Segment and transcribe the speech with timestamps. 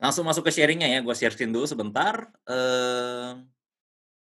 [0.00, 2.32] Langsung masuk ke sharingnya ya, gue share dulu sebentar.
[2.48, 3.44] Eee,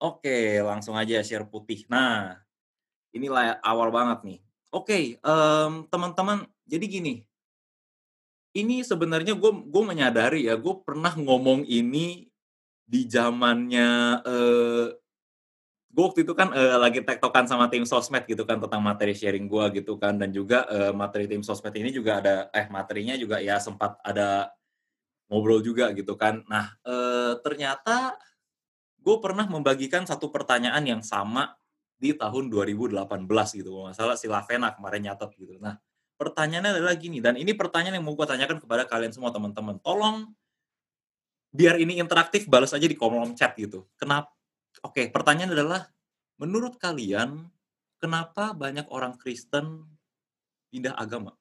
[0.02, 1.86] oke, langsung aja share putih.
[1.86, 2.41] Nah,
[3.13, 4.40] inilah awal banget nih.
[4.74, 7.22] Oke, mmm, teman-teman, jadi gini
[8.56, 12.26] ini sebenarnya gue gue menyadari ya, gue pernah ngomong ini
[12.87, 14.85] di zamannya, eee,
[15.96, 19.48] gue waktu itu kan, eee, lagi tektokan sama tim sosmed gitu kan tentang materi sharing
[19.48, 23.40] gue gitu kan dan juga, eee, materi tim sosmed ini juga ada eh, materinya juga
[23.40, 24.52] ya sempat ada
[25.31, 26.44] ngobrol juga gitu kan.
[26.52, 28.17] Nah, eee, ternyata
[29.02, 31.53] gue pernah membagikan satu pertanyaan yang sama
[32.02, 35.55] di tahun 2018 gitu, kalau nggak salah si Lavena kemarin nyatet gitu.
[35.62, 35.77] Nah,
[36.20, 40.31] pertanyaannya adalah gini, dan ini pertanyaan yang mau gue tanyakan kepada kalian semua teman-teman, tolong
[41.55, 43.88] biar ini interaktif balas aja di kolom chat gitu.
[43.95, 44.30] Kenap
[44.85, 45.81] oke, pertanyaan adalah,
[46.41, 47.49] menurut kalian
[48.02, 49.88] kenapa banyak orang Kristen
[50.73, 51.38] pindah agama?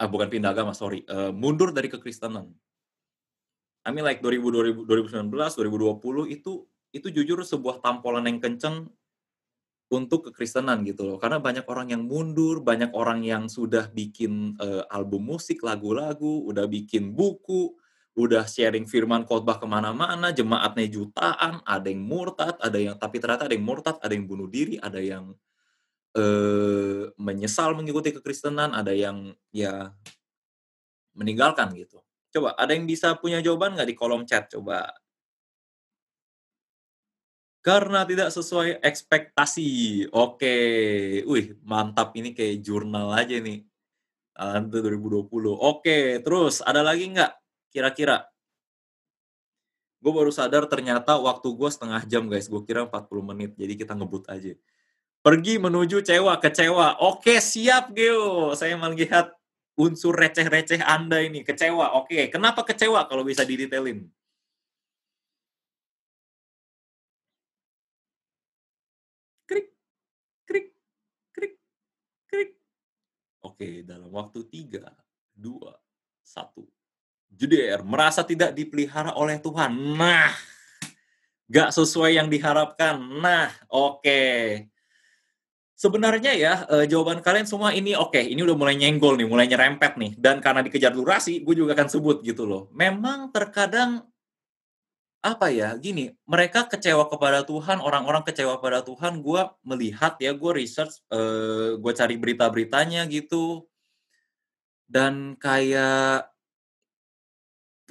[0.00, 2.52] Ah, bukan pindah agama, sorry, eee, mundur dari kekristenan.
[3.86, 6.62] I mean like 2000 2000 2019, 2020 itu
[6.94, 8.86] itu jujur sebuah tampolan yang kenceng
[9.92, 11.18] untuk kekristenan gitu loh.
[11.20, 16.64] Karena banyak orang yang mundur, banyak orang yang sudah bikin, eee, album musik, lagu-lagu, udah
[16.70, 17.76] bikin buku,
[18.18, 23.48] udah sharing firman khotbah ke mana-mana, jemaatnya jutaan, ada yang murtad, ada yang tapi ternyata
[23.48, 25.32] ada yang murtad, ada yang bunuh diri, ada yang,
[26.16, 29.92] eee, menyesal mengikuti kekristenan, ada yang ya
[31.16, 32.00] meninggalkan gitu.
[32.32, 34.88] Coba ada yang bisa punya jawaban nggak di kolom chat coba?
[37.64, 39.62] Karena tidak sesuai ekspektasi.
[40.10, 40.50] Oke,
[41.22, 43.62] wih mantap ini kayak jurnal aja nih.
[44.34, 45.54] Talanta 2020.
[45.58, 47.32] Oke, terus ada lagi nggak
[47.72, 48.28] kira-kira?
[50.02, 53.94] Gue baru sadar ternyata waktu gue setengah jam guys, gue kira 40 menit, jadi kita
[53.94, 54.52] ngebut aja.
[55.22, 56.98] Pergi menuju cewa, kecewa.
[56.98, 58.58] Oke, siap Geo.
[58.58, 59.30] Saya melihat
[59.78, 61.94] unsur receh-receh Anda ini, kecewa.
[62.02, 64.10] Oke, kenapa kecewa kalau bisa didetailin?
[69.46, 69.70] Krik,
[70.48, 70.74] krik,
[71.30, 71.54] krik,
[72.26, 72.50] krik.
[73.46, 74.90] Oke, dalam waktu 3,
[75.38, 75.70] 2,
[76.26, 76.81] 1.
[77.32, 79.72] Jeder, merasa tidak dipelihara oleh Tuhan.
[79.98, 80.30] Nah,
[81.50, 82.96] nggak sesuai yang diharapkan.
[83.22, 84.22] Nah, oke.
[85.82, 89.92] Sebenarnya ya, eee, jawaban kalian semua ini oke, ini udah mulai nyenggol nih, mulai nyerempet
[89.98, 92.70] nih, dan karena dikejar durasi, gue juga akan sebut gitu loh.
[92.70, 94.06] Memang terkadang
[95.22, 100.50] apa ya, gini, mereka kecewa kepada Tuhan, orang-orang kecewa pada Tuhan, gue melihat ya, gue
[100.58, 103.62] research, eee, gue cari berita-beritanya gitu,
[104.90, 106.31] dan kayak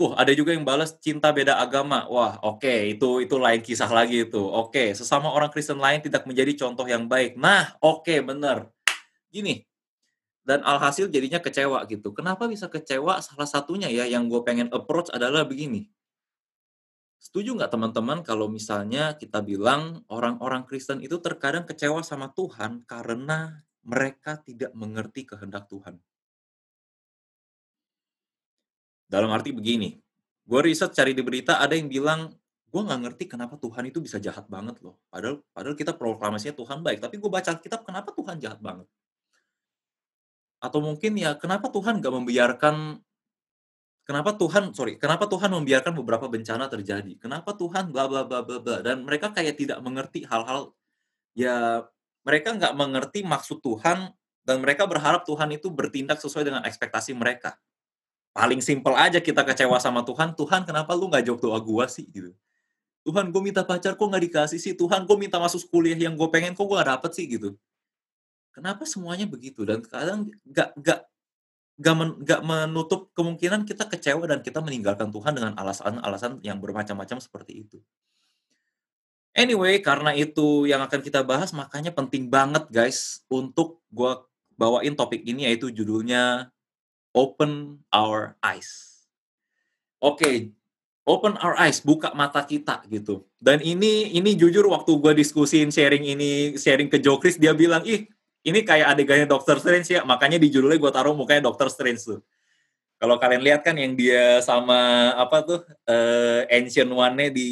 [0.02, 2.10] Wah, ada juga yang balas cinta beda agama.
[2.10, 4.42] Wah, oke, itu itu lain kisah lagi itu.
[4.42, 7.38] Oke, sesama orang Kristen lain tidak menjadi contoh yang baik.
[7.38, 8.66] Nah, oke, bener.
[9.30, 9.62] Gini,
[10.42, 12.10] dan alhasil jadinya kecewa gitu.
[12.18, 13.22] Kenapa bisa kecewa?
[13.22, 15.86] Salah satunya ya yang gue pengen approach adalah begini.
[17.22, 23.62] Setuju nggak teman-teman kalau misalnya kita bilang orang-orang Kristen itu terkadang kecewa sama Tuhan karena
[23.86, 26.02] mereka tidak mengerti kehendak Tuhan?
[29.12, 30.00] Dalam arti begini,
[30.48, 32.32] gue riset cari di berita ada yang bilang,
[32.72, 34.96] gue nggak ngerti kenapa Tuhan itu bisa jahat banget loh.
[35.12, 38.88] Padahal padahal kita proklamasinya Tuhan baik, tapi gue baca Alkitab kenapa Tuhan jahat banget?
[40.64, 43.04] Atau mungkin ya kenapa Tuhan nggak membiarkan
[44.08, 47.20] kenapa Tuhan sorry, kenapa Tuhan membiarkan beberapa bencana terjadi?
[47.20, 50.72] Kenapa Tuhan bla bla bla bla bla dan mereka kayak tidak mengerti hal-hal
[51.36, 51.84] ya
[52.24, 54.14] mereka nggak mengerti maksud Tuhan
[54.48, 57.60] dan mereka berharap Tuhan itu bertindak sesuai dengan ekspektasi mereka.
[58.32, 62.08] Paling simpel aja kita kecewa sama Tuhan, "Tuhan kenapa lu nggak jawab doa gua sih?"
[62.08, 62.32] Gitu.
[63.04, 64.74] "Tuhan gue minta pacar kok nggak dikasih sih?
[64.78, 67.58] Tuhan gue minta masuk kuliah yang gue pengen kok gue nggak dapet sih?" Gitu.
[68.56, 71.00] Kenapa semuanya begitu dan kadang nggak nggak
[71.82, 77.18] nggak men nggak menutup kemungkinan kita kecewa dan kita meninggalkan Tuhan dengan alasan-alasan yang bermacam-macam
[77.24, 77.80] seperti itu.
[79.36, 84.28] Anyway, karena itu yang akan kita bahas, makanya penting banget guys untuk gua
[84.60, 86.52] bawain topik ini yaitu judulnya
[87.12, 88.92] Open Our Eyes.
[90.02, 90.50] Oke,
[91.06, 93.22] open our eyes, buka mata kita gitu.
[93.38, 98.10] Dan ini ini jujur waktu gue diskusin sharing ini, sharing ke Jokris, dia bilang, ih
[98.42, 102.20] ini kayak adegannya Doctor Strange ya, makanya di judulnya gue taruh mukanya Doctor Strange tuh.
[103.02, 107.50] Kalau kalian lihat kan yang dia sama apa tuh uh, Ancient One-nya di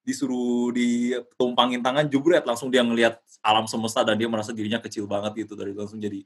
[0.00, 5.44] disuruh ditumpangin tangan jubret langsung dia ngelihat alam semesta dan dia merasa dirinya kecil banget
[5.44, 6.24] gitu dari langsung jadi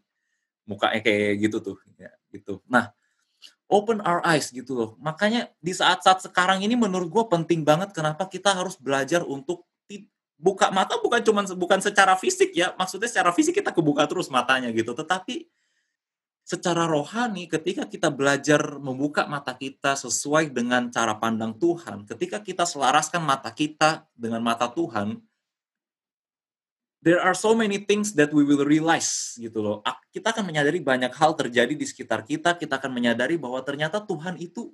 [0.64, 2.61] mukanya kayak gitu tuh ya gitu.
[2.69, 2.93] Nah
[3.69, 4.90] open our eyes gitu loh.
[5.00, 9.64] Makanya di saat-saat sekarang ini menurut gue penting banget kenapa kita harus belajar untuk
[10.34, 14.69] buka mata bukan cuman bukan secara fisik ya, maksudnya secara fisik kita kebuka terus matanya
[14.75, 15.49] gitu, tetapi
[16.44, 22.69] secara rohani ketika kita belajar membuka mata kita sesuai dengan cara pandang Tuhan, ketika kita
[22.69, 25.16] selaraskan mata kita dengan mata Tuhan,
[27.04, 29.84] there are so many things that we will realize gitu loh.
[30.08, 34.40] Kita akan menyadari banyak hal terjadi di sekitar kita, kita akan menyadari bahwa ternyata Tuhan
[34.40, 34.72] itu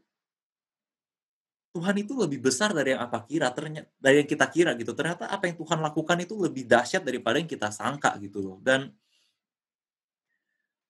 [1.70, 4.90] Tuhan itu lebih besar dari yang apa kira, ternyata dari yang kita kira gitu.
[4.90, 8.58] Ternyata apa yang Tuhan lakukan itu lebih dahsyat daripada yang kita sangka gitu loh.
[8.58, 8.90] Dan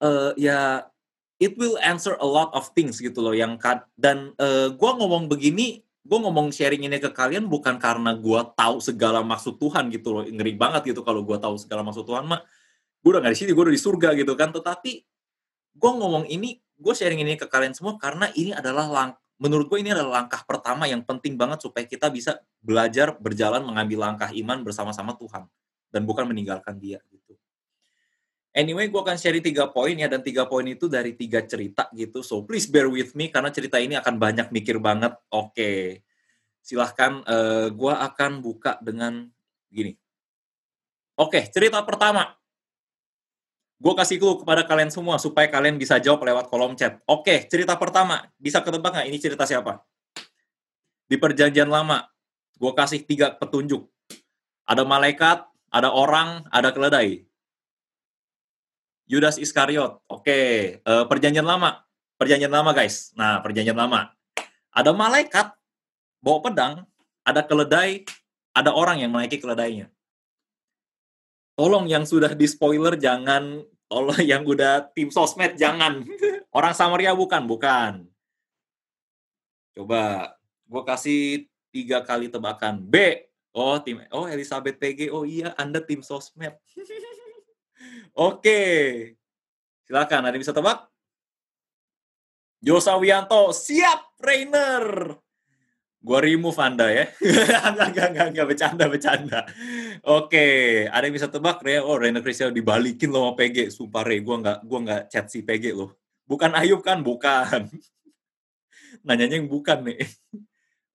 [0.01, 0.89] uh, ya
[1.37, 3.61] it will answer a lot of things gitu loh yang
[3.97, 8.81] dan uh, gue ngomong begini gue ngomong sharing ini ke kalian bukan karena gue tahu
[8.81, 10.25] segala maksud Tuhan gitu loh.
[10.25, 12.41] Ngeri banget gitu kalau gue tahu segala maksud Tuhan mah
[13.01, 14.51] gue udah gak di sini gue udah di surga gitu kan.
[14.51, 14.93] Tetapi
[15.77, 19.11] gue ngomong ini gue sharing ini ke kalian semua karena ini adalah lang
[19.41, 24.09] menurut gue ini adalah langkah pertama yang penting banget supaya kita bisa belajar berjalan mengambil
[24.09, 25.49] langkah iman bersama-sama Tuhan
[25.93, 27.30] dan bukan meninggalkan dia gitu.
[28.51, 32.27] Anyway, gue akan share tiga poin ya, dan tiga poin itu dari tiga cerita gitu.
[32.27, 35.15] So, please bear with me, karena cerita ini akan banyak mikir banget.
[35.31, 36.03] Oke,
[36.59, 39.31] silahkan uh, eh, gue akan buka dengan
[39.71, 39.95] gini.
[41.15, 42.35] Oke, cerita pertama.
[43.79, 46.99] Gue kasih clue kepada kalian semua, supaya kalian bisa jawab lewat kolom chat.
[47.07, 48.27] Oke, cerita pertama.
[48.35, 49.79] Bisa ketebak nggak ini cerita siapa?
[51.07, 52.03] Di perjanjian lama,
[52.59, 53.87] gue kasih tiga petunjuk.
[54.67, 57.30] Ada malaikat, ada orang, ada keledai
[59.11, 59.99] Yudas Iskariot.
[60.07, 61.83] Oke, uh, perjanjian lama.
[62.15, 63.11] Perjanjian lama, guys.
[63.19, 64.15] Nah, perjanjian lama.
[64.71, 65.51] Ada malaikat
[66.23, 66.75] bawa pedang,
[67.27, 68.07] ada keledai,
[68.55, 69.91] ada orang yang menaiki keledainya.
[71.59, 76.07] Tolong yang sudah di spoiler jangan, tolong yang udah tim sosmed jangan.
[76.57, 78.07] Orang Samaria bukan, bukan.
[79.75, 80.35] Coba,
[80.67, 81.21] gue kasih
[81.75, 82.83] tiga kali tebakan.
[82.83, 83.27] B.
[83.51, 84.03] Oh, tim.
[84.15, 85.11] Oh, Elizabeth PG.
[85.11, 86.55] Oh iya, Anda tim sosmed.
[88.17, 88.61] Oke.
[89.87, 90.87] Silakan, ada yang bisa tebak?
[92.61, 95.17] Yosa Wianto, siap, Rainer.
[96.01, 97.05] Gua remove Anda ya.
[97.73, 99.41] enggak, enggak, enggak, enggak, bercanda, bercanda.
[100.05, 100.47] Oke,
[100.89, 101.85] ada yang bisa tebak, Rea?
[101.85, 103.69] Oh, Rainer Cristiano dibalikin loh sama PG.
[103.73, 105.97] Sumpah, Re, gua enggak, gua enggak chat si PG loh.
[106.25, 107.05] Bukan Ayub kan?
[107.05, 107.69] Bukan.
[109.07, 110.01] Nanyanya yang bukan nih.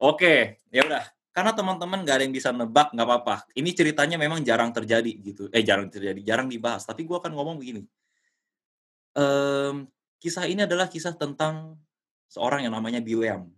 [0.02, 3.44] Oke, ya udah karena teman-teman nggak ada yang bisa nebak nggak apa-apa.
[3.60, 5.52] Ini ceritanya memang jarang terjadi gitu.
[5.52, 6.88] Eh jarang terjadi jarang dibahas.
[6.88, 7.84] Tapi gue akan ngomong begini.
[9.20, 9.92] Um,
[10.24, 11.76] kisah ini adalah kisah tentang
[12.32, 13.52] seorang yang namanya Bileam.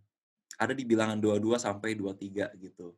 [0.58, 2.98] Ada di bilangan 22 sampai 23 gitu.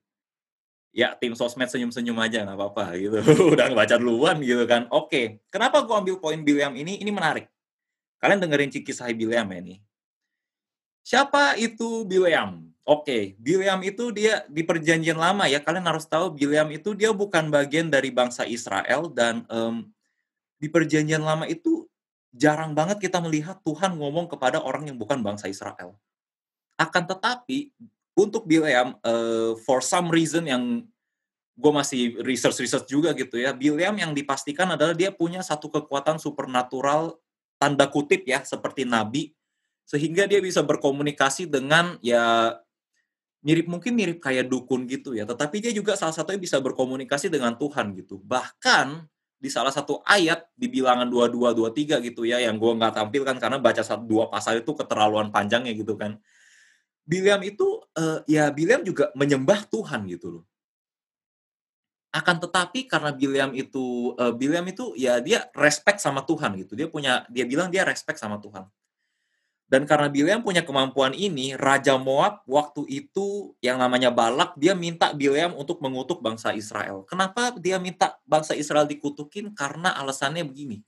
[0.95, 3.19] Ya tim sosmed senyum-senyum aja nggak apa-apa gitu.
[3.59, 4.87] Udah baca duluan gitu kan.
[4.95, 7.03] Oke kenapa gue ambil poin Bileam ini?
[7.03, 7.51] Ini menarik.
[8.23, 9.88] Kalian dengerin kisah Bileam ya nih
[11.09, 13.23] siapa itu Bileam Oke, okay.
[13.37, 15.61] Bileam itu dia di perjanjian lama ya.
[15.61, 19.85] Kalian harus tahu Bileam itu dia bukan bagian dari bangsa Israel dan um,
[20.57, 21.85] di perjanjian lama itu
[22.33, 25.93] jarang banget kita melihat Tuhan ngomong kepada orang yang bukan bangsa Israel.
[26.81, 27.69] Akan tetapi
[28.17, 30.81] untuk Bileam uh, for some reason yang
[31.61, 33.53] gue masih research research juga gitu ya.
[33.53, 37.21] Bileam yang dipastikan adalah dia punya satu kekuatan supernatural
[37.61, 39.29] tanda kutip ya seperti nabi
[39.89, 42.53] sehingga dia bisa berkomunikasi dengan ya
[43.41, 47.57] mirip mungkin mirip kayak dukun gitu ya, tetapi dia juga salah satunya bisa berkomunikasi dengan
[47.57, 48.21] Tuhan gitu.
[48.21, 49.09] Bahkan
[49.39, 53.57] di salah satu ayat di bilangan 22 23 gitu ya yang gua nggak tampilkan karena
[53.57, 56.21] baca satu dua pasal itu keterlaluan panjangnya gitu kan.
[57.09, 60.43] Biliam itu uh, ya Biliam juga menyembah Tuhan gitu loh.
[62.13, 66.77] Akan tetapi karena Biliam itu uh, Biliam itu ya dia respect sama Tuhan gitu.
[66.77, 68.69] Dia punya dia bilang dia respect sama Tuhan.
[69.69, 75.13] Dan karena Bileam punya kemampuan ini, Raja Moab waktu itu yang namanya Balak, dia minta
[75.13, 77.05] Bileam untuk mengutuk bangsa Israel.
[77.05, 79.53] Kenapa dia minta bangsa Israel dikutukin?
[79.53, 80.81] Karena alasannya begini.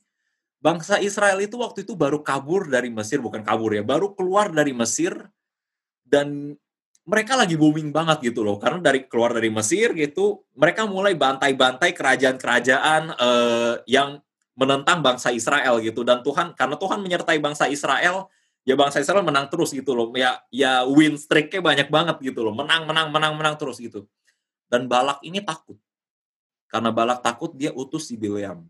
[0.58, 4.74] Bangsa Israel itu waktu itu baru kabur dari Mesir, bukan kabur ya, baru keluar dari
[4.74, 5.14] Mesir
[6.02, 6.58] dan
[7.06, 8.58] mereka lagi booming banget gitu loh.
[8.58, 14.18] Karena dari keluar dari Mesir gitu, mereka mulai bantai-bantai kerajaan-kerajaan eh, yang
[14.58, 16.02] menentang bangsa Israel gitu.
[16.02, 18.26] Dan Tuhan, karena Tuhan menyertai bangsa Israel,
[18.62, 20.10] ya bangsa Israel menang terus gitu loh.
[20.14, 22.54] Ya ya win streak-nya banyak banget gitu loh.
[22.54, 24.06] Menang menang menang menang terus gitu.
[24.70, 25.76] Dan Balak ini takut.
[26.70, 28.64] Karena Balak takut dia utus si Bileam.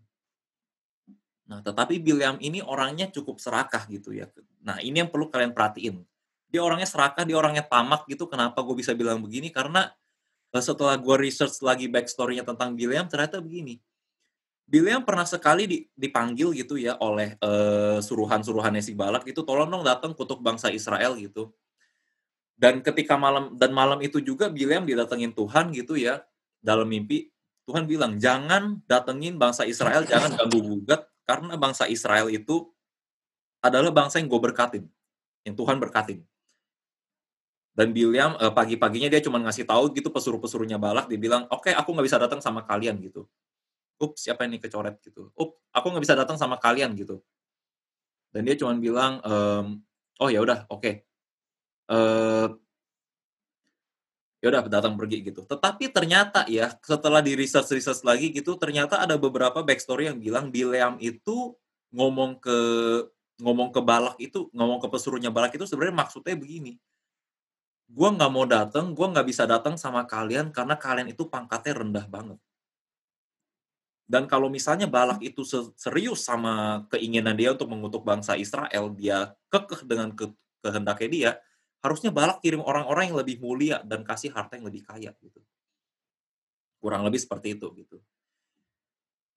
[1.46, 4.26] Nah, tetapi Bileam ini orangnya cukup serakah gitu ya.
[4.64, 6.02] Nah, ini yang perlu kalian perhatiin.
[6.50, 8.26] Dia orangnya serakah, dia orangnya tamak gitu.
[8.26, 9.52] Kenapa gue bisa bilang begini?
[9.52, 9.86] Karena
[10.50, 13.78] eh, setelah gue research lagi backstory-nya tentang Bileam, ternyata begini
[14.70, 20.14] Bileam pernah sekali dipanggil gitu ya oleh uh, suruhan-suruhannya si Balak itu tolong dong datang
[20.14, 21.52] kutuk bangsa Israel gitu.
[22.56, 26.22] Dan ketika malam dan malam itu juga Bileam didatengin Tuhan gitu ya
[26.62, 27.32] dalam mimpi.
[27.66, 32.70] Tuhan bilang, "Jangan datengin bangsa Israel, jangan ganggu-gugat, karena bangsa Israel itu
[33.62, 34.84] adalah bangsa yang gue berkatin,
[35.46, 36.24] yang Tuhan berkatin."
[37.72, 41.88] Dan Bileam, eee, pagi-paginya dia cuma ngasih tahu gitu pesuruh-pesuruhnya Balak, dia bilang, "Oke, aku
[41.96, 43.24] nggak bisa datang sama kalian," gitu.
[44.00, 45.32] "Ups, siapa ini kecoret?" gitu.
[45.36, 47.20] "Up, aku nggak bisa datang sama kalian," gitu.
[48.32, 49.66] Dan dia cuman bilang, mmm,
[50.24, 50.90] "Oh, ya udah, oke."
[51.90, 52.46] Eee
[54.42, 55.46] ya udah datang pergi gitu.
[55.46, 61.54] Tetapi ternyata ya, setelah di-research-research lagi gitu, ternyata ada beberapa backstory yang bilang Bileam itu
[61.94, 62.58] ngomong ke
[63.42, 66.74] ngomong ke Balak itu, ngomong ke pesuruhnya Balak itu sebenarnya maksudnya begini,
[67.96, 72.06] "Gua nggak mau datang, gua nggak bisa datang sama kalian karena kalian itu pangkatnya rendah
[72.14, 72.38] banget."
[74.12, 79.32] Dan kalau misalnya Balak itu se serius sama keinginan dia untuk mengutuk bangsa Israel, dia
[79.52, 80.26] kekeh dengan ke
[80.64, 81.30] kehendaknya dia,
[81.84, 85.40] harusnya Balak kirim orang-orang yang lebih mulia dan kasih harta yang lebih kaya gitu.
[86.82, 87.96] Kurang lebih seperti itu gitu.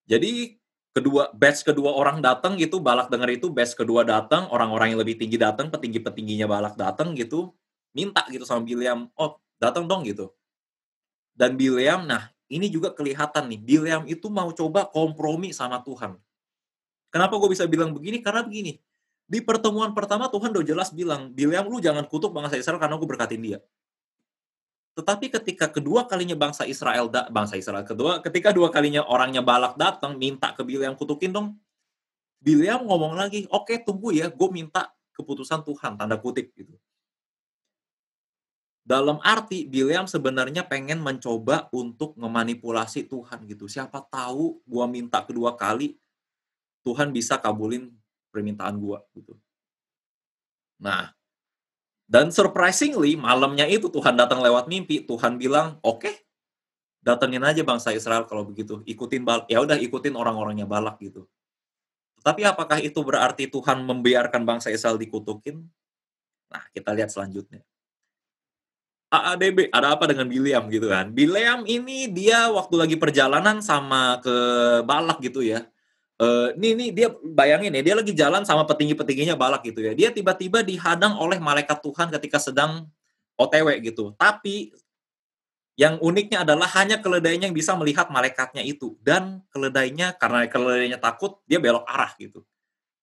[0.06, 0.54] Jadi
[0.96, 5.18] kedua batch kedua orang datang gitu, Balak dengar itu, batch kedua datang, orang-orang yang lebih
[5.18, 7.52] tinggi datang, petinggi-petingginya Balak datang gitu,
[7.98, 10.30] minta gitu sama Bileam, "Oh, datang dong," gitu.
[11.36, 16.18] Dan Bileam, nah ini juga kelihatan nih, Bileam itu mau coba kompromi sama Tuhan.
[17.10, 18.22] Kenapa gue bisa bilang begini?
[18.22, 18.78] Karena begini,
[19.26, 23.10] di pertemuan pertama Tuhan udah jelas bilang, "Bileam, lu jangan kutuk bangsa Israel karena gue
[23.10, 23.60] berkatin dia."
[24.96, 29.76] Tetapi ketika kedua kalinya bangsa Israel da bangsa Israel kedua ketika dua kalinya orangnya Balak
[29.76, 31.58] datang minta ke Bileam, "Kutukin dong."
[32.40, 36.78] Bileam ngomong lagi, "Oke, tunggu ya, gue minta keputusan Tuhan," tanda kutip gitu.
[38.86, 43.66] Dalam arti Bileam sebenarnya pengen mencoba untuk memanipulasi Tuhan gitu.
[43.66, 45.98] Siapa tahu gua minta kedua kali,
[46.86, 47.90] Tuhan bisa kabulin
[48.30, 49.34] permintaan gua gitu.
[50.78, 51.10] Nah,
[52.06, 56.30] dan surprisingly malamnya itu Tuhan datang lewat mimpi, Tuhan bilang, "Oke,
[57.02, 61.26] datengin aja bangsa Israel kalau begitu, ikutin Balak, ya udah ikutin orang-orangnya Balak," gitu.
[62.22, 65.62] Tapi apakah itu berarti Tuhan membiarkan bangsa Israel dikutukin?
[66.54, 67.66] Nah, kita lihat selanjutnya.
[69.14, 71.14] AADB, ada apa dengan Bileam gitu kan.
[71.14, 74.36] Bileam ini dia waktu lagi perjalanan sama ke
[74.84, 75.64] Balak gitu ya.
[76.18, 79.94] Eee, nih nih dia bayangin ya, dia lagi jalan sama petinggi-petingginya Balak gitu ya.
[79.94, 82.90] Dia tiba-tiba dihadang oleh malaikat Tuhan ketika sedang
[83.38, 84.16] OTW gitu.
[84.18, 84.74] Tapi
[85.76, 91.44] yang uniknya adalah hanya keledainya yang bisa melihat malaikatnya itu dan keledainya karena keledainya takut,
[91.44, 92.48] dia belok arah gitu.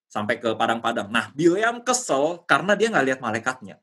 [0.09, 1.09] Sampai ke padang-padang.
[1.13, 3.77] Nah, Bileam kesel karena dia nggak lihat malaikatnya.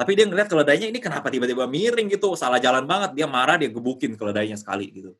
[0.00, 3.68] Tapi dia ngeliat keledainya ini kenapa tiba-tiba miring gitu, salah jalan banget, dia marah, dia
[3.68, 5.12] gebukin keledainya sekali gitu.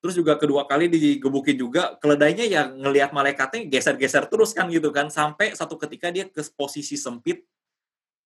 [0.00, 5.12] Terus juga kedua kali digebukin juga, keledainya yang ngelihat malaikatnya geser-geser terus kan gitu kan,
[5.12, 7.44] sampai satu ketika dia ke posisi sempit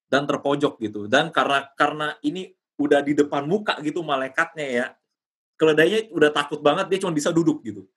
[0.06, 1.10] dan terpojok gitu.
[1.10, 4.86] Dan karena karena ini udah di depan muka gitu malaikatnya ya,
[5.58, 7.90] keledainya udah takut banget, dia cuma bisa duduk gitu.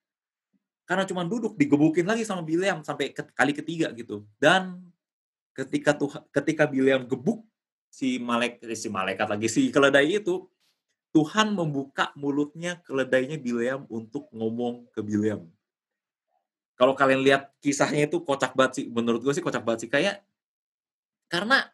[0.89, 4.25] Karena cuma duduk, digebukin lagi sama Bileam sampai ke kali ketiga gitu.
[4.41, 4.92] Dan
[5.53, 7.45] ketika tuh ketika Bileam gebuk
[7.93, 10.49] si malaikat eh, si malaikat lagi si keledai itu
[11.13, 15.45] Tuhan membuka mulutnya keledainya Bileam untuk ngomong ke Bileam.
[16.73, 20.25] Kalau kalian lihat kisahnya itu kocak banget sih, menurut gue sih kocak banget sih kayak
[21.29, 21.69] karena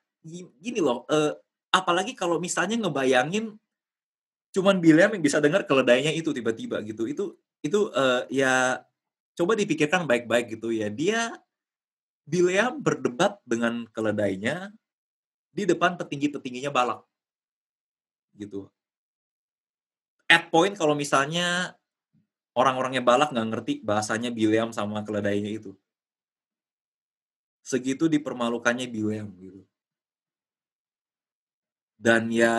[0.59, 1.39] gini loh, eh,
[1.71, 3.55] apalagi kalau misalnya ngebayangin
[4.51, 7.07] cuman Bileam yang bisa dengar keledainya itu tiba-tiba gitu.
[7.07, 8.81] Itu itu uh, ya
[9.37, 10.89] coba dipikirkan baik-baik gitu ya.
[10.89, 11.31] Dia
[12.25, 14.71] Bileam berdebat dengan keledainya
[15.53, 17.03] di depan petinggi-petingginya Balak.
[18.37, 18.69] Gitu.
[20.29, 21.73] At point kalau misalnya
[22.53, 25.73] orang-orangnya Balak nggak ngerti bahasanya Bileam sama keledainya itu.
[27.65, 29.61] Segitu dipermalukannya Bileam gitu.
[31.99, 32.55] Dan ya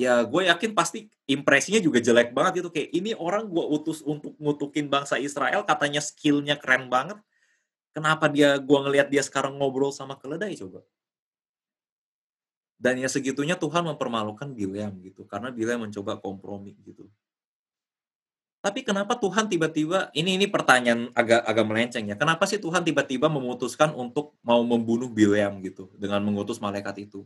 [0.00, 4.32] ya gue yakin pasti impresinya juga jelek banget itu kayak ini orang gue utus untuk
[4.40, 7.20] ngutukin bangsa Israel katanya skillnya keren banget
[7.90, 10.86] Kenapa dia gua ngelihat dia sekarang ngobrol sama keledai coba?
[12.80, 17.12] Dan ya segitunya Tuhan mempermalukan Bileam gitu, karena Bileam mencoba kompromi gitu.
[18.60, 22.16] Tapi kenapa Tuhan tiba-tiba ini ini pertanyaan agak agak melenceng ya.
[22.16, 27.24] Kenapa sih Tuhan tiba-tiba memutuskan untuk mau membunuh Bileam gitu dengan mengutus malaikat itu?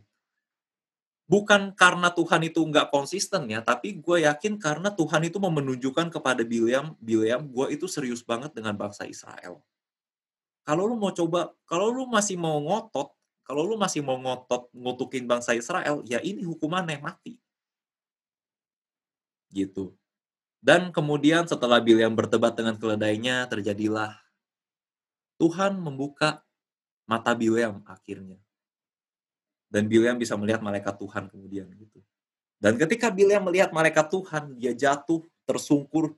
[1.25, 6.13] Bukan karena Tuhan itu nggak konsisten ya, tapi gue yakin karena Tuhan itu mau menunjukkan
[6.13, 9.57] kepada Bileam, Bileam, gue itu serius banget dengan bangsa Israel.
[10.65, 15.29] Kalau lu mau coba kalau lu masih mau ngotot kalau lu masih mau ngotot ngutukin
[15.29, 17.37] bangsa Israel, ya ini hukumannya mati.
[19.53, 19.93] Gitu.
[20.57, 24.17] Dan kemudian setelah Bileam berdebat dengan keledainya, terjadilah
[25.37, 26.41] Tuhan membuka
[27.05, 28.41] mata Bileam akhirnya.
[29.69, 32.01] Dan Bileam bisa melihat malaikat Tuhan kemudian gitu.
[32.57, 36.17] Dan ketika Bileam melihat malaikat Tuhan, dia jatuh, tersungkur,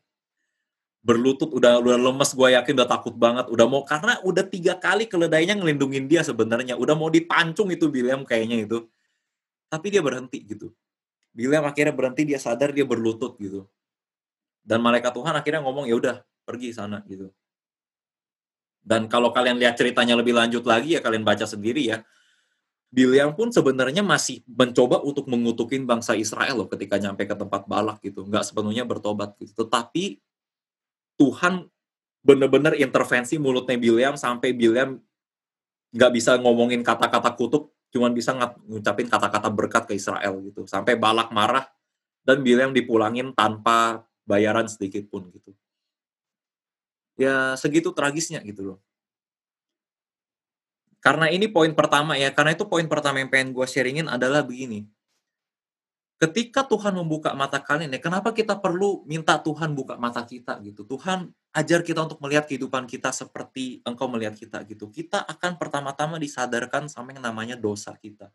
[1.07, 5.07] berlutut, udah udah lemes, gue yakin udah takut banget, udah mau karena udah tiga kali
[5.07, 8.83] keledainya ngelindungin dia sebenarnya, udah mau dipancung itu Bileam kayaknya itu,
[9.71, 10.75] tapi dia berhenti gitu.
[11.31, 13.71] Bileam akhirnya berhenti, dia sadar, dia berlutut gitu.
[14.67, 17.31] Dan malaikat Tuhan akhirnya ngomong, ya udah pergi sana gitu.
[18.83, 22.03] Dan kalau kalian lihat ceritanya lebih lanjut lagi ya kalian baca sendiri ya.
[22.87, 27.99] Bileam pun sebenarnya masih mencoba untuk mengutukin bangsa Israel loh ketika nyampe ke tempat Balak
[27.99, 29.51] gitu, nggak sepenuhnya bertobat gitu.
[29.63, 30.23] Tetapi
[31.17, 31.65] Tuhan
[32.21, 35.01] benar-benar intervensi mulutnya Bileam sampai Bileam
[35.95, 38.35] nggak bisa ngomongin kata-kata kutuk, cuman bisa
[38.67, 40.69] ngucapin kata-kata berkat ke Israel gitu.
[40.69, 41.65] Sampai Balak marah
[42.21, 45.55] dan Bileam dipulangin tanpa bayaran sedikit pun gitu.
[47.17, 48.79] Ya segitu tragisnya gitu loh.
[51.01, 54.85] Karena ini poin pertama ya, karena itu poin pertama yang pengen gue sharingin adalah begini
[56.17, 60.81] ketika Tuhan membuka mata kalian ya, kenapa kita perlu minta Tuhan buka mata kita gitu.
[60.85, 64.89] Tuhan ajar kita untuk melihat kehidupan kita seperti engkau melihat kita gitu.
[64.89, 68.33] Kita akan pertama-tama disadarkan sama yang namanya dosa kita.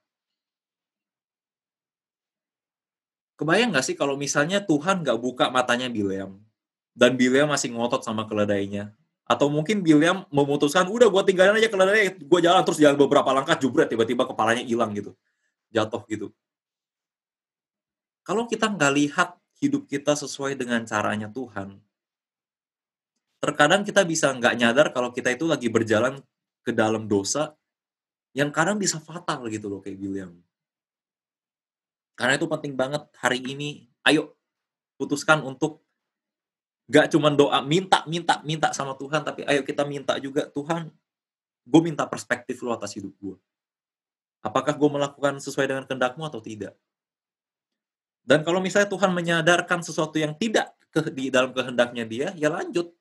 [3.35, 6.39] Kebayang gak sih kalau misalnya Tuhan gak buka matanya Bileam,
[6.95, 8.95] dan Bileam masih ngotot sama keledainya,
[9.27, 13.59] atau mungkin Bileam memutuskan, udah gue tinggalin aja keledainya, gue jalan terus jalan beberapa langkah,
[13.59, 15.19] jubret, tiba-tiba kepalanya hilang gitu,
[15.75, 16.31] jatuh gitu.
[18.23, 21.79] Kalau kita nggak lihat hidup kita sesuai dengan caranya Tuhan,
[23.43, 26.23] terkadang kita bisa nggak nyadar kalau kita itu lagi berjalan
[26.63, 27.59] ke dalam dosa
[28.33, 30.33] yang kadang bisa fatal gitu loh kayak William.
[32.15, 34.39] Karena itu penting banget hari ini, ayo
[34.95, 35.83] putuskan untuk
[36.87, 40.93] gak cuma doa, minta, minta, minta sama Tuhan, tapi ayo kita minta juga, Tuhan,
[41.67, 43.37] gue minta perspektif lo atas hidup gue.
[44.45, 46.77] Apakah gue melakukan sesuai dengan kehendakmu atau tidak?
[48.23, 52.95] Dan kalau misalnya Tuhan menyadarkan sesuatu yang tidak ke, di dalam kehendaknya dia, ya lanjut.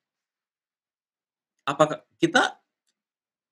[1.62, 2.58] Apakah kita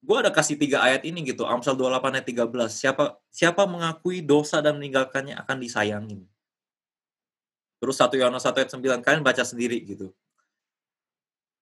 [0.01, 2.73] gue ada kasih tiga ayat ini gitu, Amsal 28 ayat 13.
[2.73, 6.25] Siapa siapa mengakui dosa dan meninggalkannya akan disayangin.
[7.79, 10.11] Terus satu Yohanes 1 ayat 9 kalian baca sendiri gitu.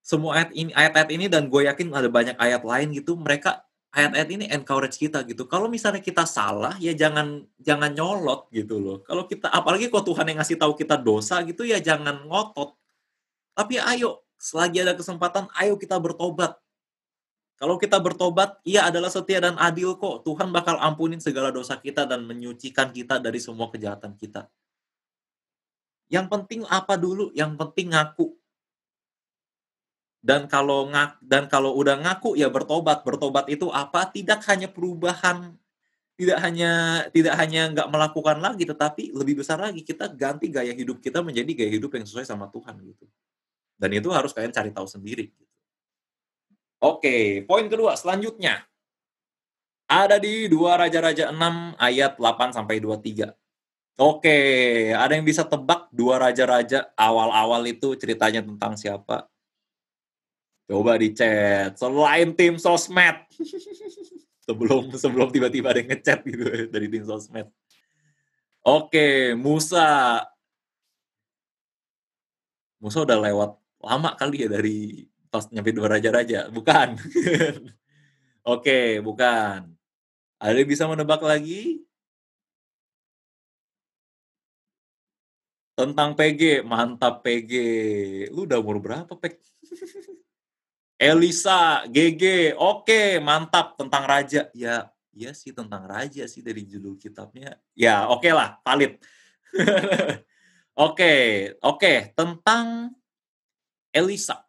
[0.01, 4.29] Semua ayat ini ayat-ayat ini dan gue yakin ada banyak ayat lain gitu, mereka ayat-ayat
[4.33, 5.47] ini encourage kita gitu.
[5.47, 8.97] Kalau misalnya kita salah, ya jangan jangan nyolot gitu loh.
[9.03, 12.75] Kalau kita apalagi kalau Tuhan yang ngasih tahu kita dosa gitu ya jangan ngotot.
[13.57, 16.59] Tapi ayo, selagi ada kesempatan, ayo kita bertobat.
[17.57, 20.21] Kalau kita bertobat, ia adalah setia dan adil kok.
[20.21, 24.45] Tuhan bakal ampunin segala dosa kita dan menyucikan kita dari semua kejahatan kita.
[26.05, 27.33] Yang penting apa dulu?
[27.33, 28.37] Yang penting ngaku
[30.21, 33.05] dan kalau ngak dan kalau udah ngaku ya bertobat.
[33.05, 34.09] Bertobat itu apa?
[34.09, 35.57] Tidak hanya perubahan
[36.17, 36.71] tidak hanya
[37.13, 41.53] tidak hanya nggak melakukan lagi tetapi lebih besar lagi kita ganti gaya hidup kita menjadi
[41.53, 43.05] gaya hidup yang sesuai sama Tuhan gitu.
[43.77, 45.53] Dan itu harus kalian cari tahu sendiri gitu.
[46.81, 48.65] oke poin kedua selanjutnya.
[49.87, 53.31] Ada di dua raja-raja 6 ayat 8 sampai 23
[53.97, 54.37] Oke,
[54.93, 59.25] ada yang bisa tebak dua raja-raja awal-awal itu ceritanya tentang siapa?
[60.67, 61.79] Coba di chat.
[61.79, 63.23] Selain tim sosmed.
[64.47, 67.47] sebelum sebelum tiba-tiba ada yang ngechat gitu dari tim sosmed.
[68.63, 70.23] Oke, Musa.
[72.79, 73.51] Musa udah lewat
[73.83, 76.47] lama kali ya dari pas nyampe dua raja-raja.
[76.51, 76.99] Bukan.
[78.53, 79.71] Oke, bukan.
[80.39, 81.83] Ada yang bisa menebak lagi?
[85.77, 87.53] Tentang PG, mantap PG.
[88.33, 89.37] Lu udah umur berapa, Pek?
[90.97, 94.49] Elisa, GG, oke, mantap tentang raja.
[94.57, 97.61] Ya, iya sih tentang raja sih dari judul kitabnya.
[97.77, 98.97] Ya, oke okay lah, valid.
[100.73, 101.13] oke, oke,
[101.61, 101.97] okay.
[102.17, 102.97] tentang
[103.93, 104.41] Elisa.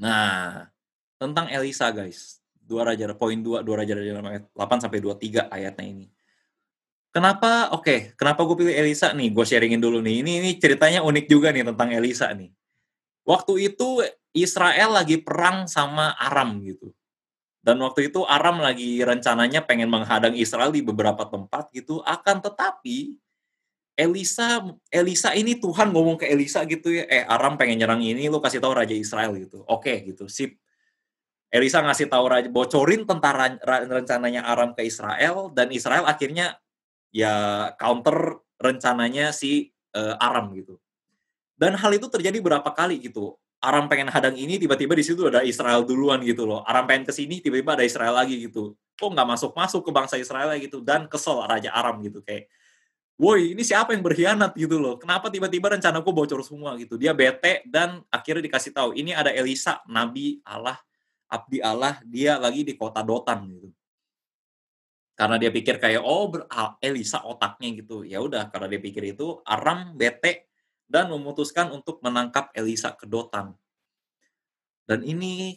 [0.00, 0.64] Nah,
[1.20, 2.40] tentang Elisa guys.
[2.56, 4.14] Dua raja poin dua, dua raja raja
[4.56, 6.06] 8 sampai 23 ayatnya ini.
[7.10, 7.74] Kenapa?
[7.74, 9.34] Oke, okay, kenapa gue pilih Elisa nih?
[9.34, 10.22] Gue sharingin dulu nih.
[10.22, 12.54] Ini ini ceritanya unik juga nih tentang Elisa nih.
[13.26, 16.94] Waktu itu Israel lagi perang sama Aram gitu.
[17.60, 22.00] Dan waktu itu Aram lagi rencananya pengen menghadang Israel di beberapa tempat gitu.
[22.08, 23.20] Akan tetapi
[24.00, 28.40] Elisa Elisa ini Tuhan ngomong ke Elisa gitu ya, eh Aram pengen nyerang ini, lu
[28.40, 29.60] kasih tahu raja Israel gitu.
[29.68, 30.56] Oke gitu, sip.
[31.52, 36.56] Elisa ngasih tahu raja bocorin tentara rencananya Aram ke Israel dan Israel akhirnya
[37.12, 40.80] ya counter rencananya si uh, Aram gitu.
[41.60, 43.36] Dan hal itu terjadi berapa kali gitu.
[43.60, 46.64] Aram pengen hadang ini, tiba-tiba di situ ada Israel duluan gitu loh.
[46.64, 48.72] Aram pengen ke sini, tiba-tiba ada Israel lagi gitu.
[48.96, 50.80] Kok nggak masuk-masuk ke bangsa Israel gitu.
[50.80, 52.24] Dan kesel Raja Aram gitu.
[52.24, 52.48] Kayak,
[53.20, 54.96] "Woi, ini siapa yang berkhianat?" Gitu loh.
[55.00, 56.96] "Kenapa tiba-tiba rencanaku bocor semua?" Gitu.
[57.00, 60.78] Dia bete dan akhirnya dikasih tahu, "Ini ada Elisa, nabi Allah,
[61.30, 63.72] abdi Allah, dia lagi di kota Dotan." Gitu.
[65.18, 66.30] Karena dia pikir kayak, "Oh,
[66.80, 68.02] Elisa otaknya," gitu.
[68.06, 70.49] Ya udah, karena dia pikir itu, Aram bete
[70.90, 73.54] dan memutuskan untuk menangkap Elisa ke Dotan.
[74.90, 75.54] Dan ini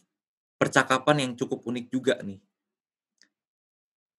[0.61, 2.37] percakapan yang cukup unik juga nih.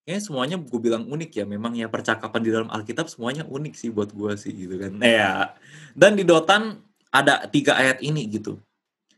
[0.04, 3.88] Kayaknya semuanya gue bilang unik ya, memang ya percakapan di dalam Alkitab semuanya unik sih
[3.88, 5.00] buat gue sih gitu kan.
[5.14, 5.56] Iya,
[5.96, 8.60] dan di Dotan ada 3 ayat ini gitu.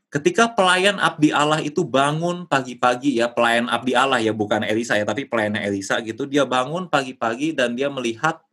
[0.07, 5.03] Ketika pelayan abdi Allah itu bangun pagi-pagi ya, pelayan abdi Allah ya, bukan Elisa ya,
[5.03, 8.46] tapi pelayannya Elisa gitu, dia bangun pagi-pagi dan dia melihat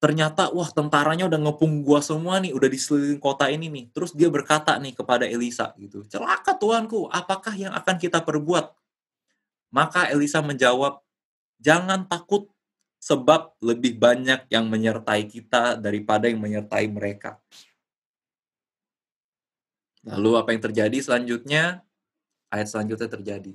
[0.00, 3.84] ternyata, wah tentaranya udah ngepung gua semua nih, udah di sekeliling kota ini nih.
[3.92, 8.72] Terus dia berkata nih kepada Elisa gitu, "Celaka tuanku, apakah yang akan kita perbuat?"
[9.70, 11.04] Maka Elisa menjawab,
[11.62, 12.50] "Jangan takut,
[13.00, 17.38] sebab lebih banyak yang menyertai kita daripada yang menyertai mereka."
[20.04, 21.84] Lalu apa yang terjadi selanjutnya?
[22.48, 23.52] Ayat selanjutnya terjadi.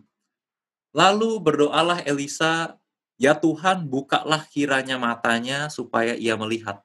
[0.96, 2.80] Lalu berdoalah Elisa,
[3.15, 6.82] "Ya Tuhan, bukalah kiranya matanya supaya ia melihat."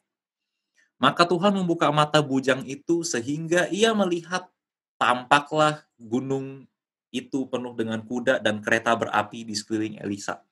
[1.01, 4.53] Maka Tuhan membuka mata bujang itu sehingga ia melihat,
[5.01, 6.69] tampaklah gunung
[7.09, 10.45] itu penuh dengan kuda dan kereta berapi di sekeliling Elisa.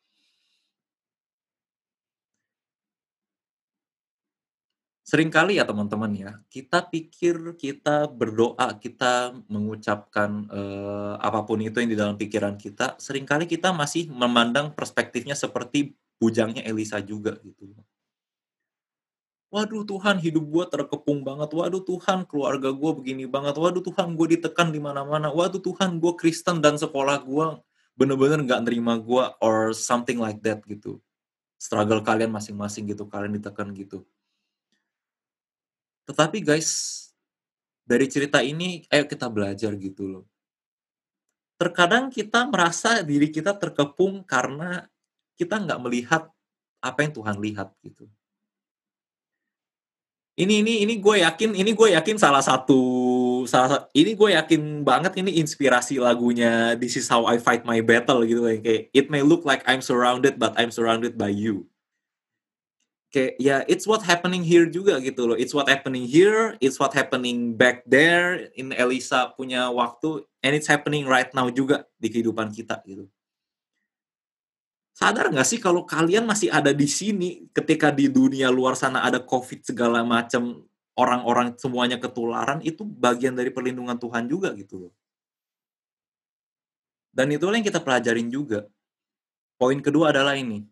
[5.08, 11.96] Seringkali ya teman-teman ya, kita pikir kita berdoa, kita mengucapkan, eee, apa itu yang di
[11.96, 17.72] dalam pikiran kita, sering kali kita masih memandang perspektifnya seperti bujangnya Elisa juga gitu.
[19.52, 21.48] "Waduh Tuhan, hidup gua terkepung banget.
[21.56, 23.56] Waduh Tuhan, keluarga gua begini banget.
[23.56, 25.32] Waduh Tuhan, gue ditekan di mana-mana.
[25.32, 27.64] Waduh Tuhan, gue Kristen dan sekolah gua
[27.96, 31.00] bener-bener nggak nerima gua," or something like that gitu.
[31.60, 34.04] Struggle kalian masing-masing gitu, kalian ditekan gitu.
[36.08, 36.68] Tetapi guys,
[37.84, 40.24] dari cerita ini ayo kita belajar gitu loh.
[41.60, 44.88] Terkadang kita merasa diri kita terkepung karena
[45.36, 46.32] kita nggak melihat
[46.80, 48.08] apa yang Tuhan lihat gitu.
[50.38, 52.78] Ini ini ini gue yakin ini gue yakin salah satu
[53.42, 57.82] salah sa ini gue yakin banget ini inspirasi lagunya This Is How I Fight My
[57.82, 61.66] Battle gitu kayak, "It may look like I'm surrounded, but I'm surrounded by you."
[63.08, 66.92] Kayak ya it's what happening here juga gitu loh, it's what happening here, it's what
[66.92, 72.52] happening back there in Elisa punya waktu, and it's happening right now juga di kehidupan
[72.52, 73.08] kita gitu.
[74.92, 79.22] Sadar nggak sih kalau kalian masih ada di sini ketika di dunia luar sana ada
[79.22, 80.68] Covid segala macam,
[80.98, 84.92] orang-orang semuanya ketularan, itu bagian dari perlindungan Tuhan juga gitu loh.
[87.14, 88.66] Dan itulah yang kita pelajarin juga.
[89.56, 90.66] Poin kedua adalah ini,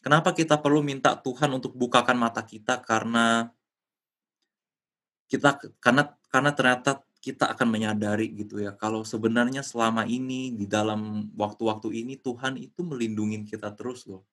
[0.00, 3.52] Kenapa kita perlu minta Tuhan untuk bukakan mata kita karena
[5.28, 11.28] kita karena karena ternyata kita akan menyadari gitu ya, kalau sebenarnya selama ini di dalam
[11.36, 14.24] waktu-waktu ini Tuhan itu melindungi kita terus loh.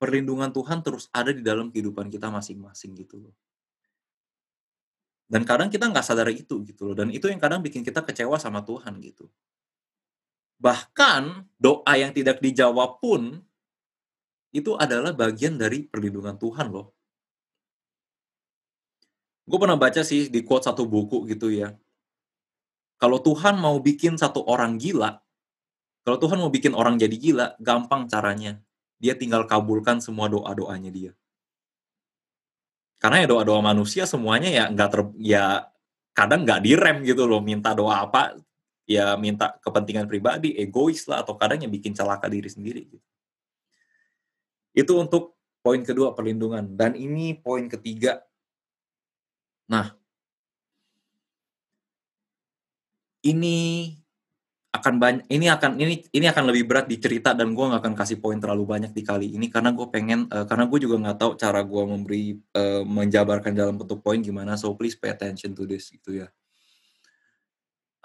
[0.00, 3.34] Perlindungan Tuhan terus ada di dalam kehidupan kita masing-masing gitu loh.
[5.28, 8.40] Dan kadang kita nggak sadar itu gitu loh, dan itu yang kadang bikin kita kecewa
[8.40, 9.28] sama Tuhan gitu.
[10.56, 13.44] Bahkan doa yang tidak dijawab pun
[14.56, 16.96] itu adalah bagian dari perlindungan Tuhan loh.
[19.44, 21.76] Gue pernah baca sih di quote satu buku gitu ya.
[22.96, 25.20] Kalau Tuhan mau bikin satu orang gila,
[26.02, 28.58] kalau Tuhan mau bikin orang jadi gila, gampang caranya.
[28.96, 31.12] Dia tinggal kabulkan semua doa-doanya dia.
[32.96, 35.68] Karena ya doa-doa manusia semuanya ya nggak ter ya
[36.16, 38.40] kadang nggak direm gitu loh, minta doa apa,
[38.88, 43.04] ya minta kepentingan pribadi, egois lah, atau kadang yang bikin celaka diri sendiri gitu.
[44.76, 46.76] Itu untuk poin kedua perlindungan.
[46.76, 48.20] Dan ini poin ketiga.
[49.72, 49.96] Nah,
[53.26, 53.90] ini
[54.76, 58.20] akan banyak ini akan ini ini akan lebih berat dicerita dan gue nggak akan kasih
[58.20, 59.50] poin terlalu banyak di kali ini.
[59.50, 63.74] Karena gue pengen uh, karena gue juga nggak tahu cara gue memberi uh, menjabarkan dalam
[63.80, 64.54] bentuk poin gimana.
[64.54, 66.28] So please pay attention to this gitu ya.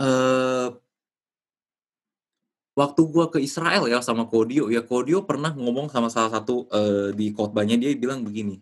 [0.02, 0.81] Uh,
[2.78, 7.12] Waktu gua ke Israel ya sama Kodio ya, Kodio pernah ngomong sama salah satu, eee,
[7.20, 8.56] di khotbahnya dia bilang begini,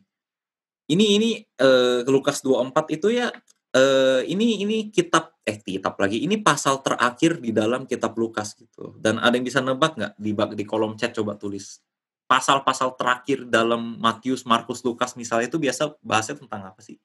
[0.89, 3.29] "Ini ini, eee, Lukas 24 itu ya,
[3.75, 8.97] eee, ini ini kitab eh kitab lagi, ini pasal terakhir di dalam kitab Lukas," gitu.
[8.97, 11.81] Dan ada yang bisa nebak nggak di di kolom chat coba tulis,
[12.29, 16.99] pasal-pasal terakhir dalam Matius, Markus, Lukas misalnya itu biasa bahasnya tentang apa sih?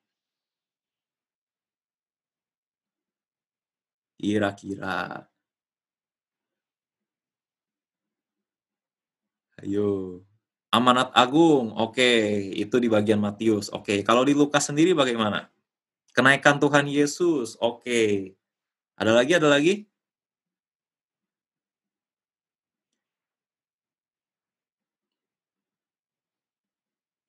[4.21, 5.27] Kira-kira.
[9.65, 10.21] Ayo.
[10.75, 12.05] Amanat agung, oke,
[12.53, 14.03] itu di bagian Matius, oke.
[14.05, 15.47] Kalau di Lukas sendiri bagaimana?
[16.17, 18.35] Kenaikan Tuhan Yesus, oke.
[18.99, 19.87] Ada lagi ada lagi?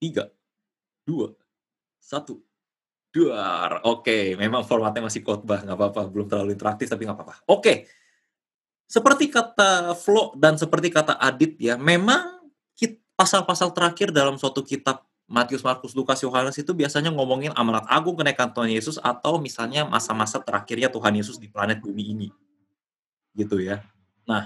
[0.02, 0.28] 3,
[1.08, 1.34] 2,
[2.02, 2.42] 1,
[3.14, 3.84] duar.
[3.88, 7.36] Oke, memang formatnya masih khotbah, nggak apa-apa, belum terlalu interaktif tapi nggak apa-apa.
[7.52, 7.88] Oke.
[8.86, 12.36] Seperti kata Flo dan seperti kata Adit ya, memang
[13.16, 18.54] pasal-pasal terakhir dalam suatu kitab Matius, Markus, Lukas, Yohanes itu biasanya ngomongin amanat agung, kenaikan
[18.54, 22.28] Tuhan Yesus, atau misalnya masa-masa terakhirnya Tuhan Yesus di planet bumi ini.
[23.34, 23.82] Gitu ya.
[24.30, 24.46] Nah,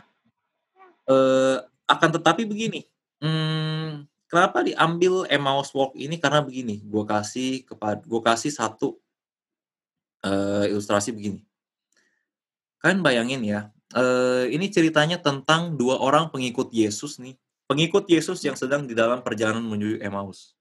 [1.03, 2.87] eee, akan tetapi begini,
[3.19, 8.95] mmm, kenapa diambil Emmaus Walk ini karena begini, gue kasih kepad gue kasih satu
[10.23, 11.43] eee, ilustrasi begini.
[12.79, 17.35] Kalian bayangin ya, eee, ini ceritanya tentang 2 orang pengikut Yesus nih,
[17.69, 20.53] pengikut Yesus yang sedang di dalam perjalanan menuju Emmaus.